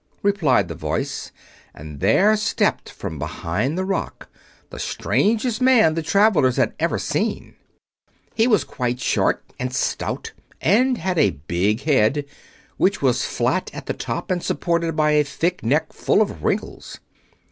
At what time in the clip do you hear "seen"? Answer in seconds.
6.97-7.53